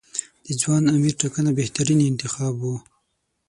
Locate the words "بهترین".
1.59-1.99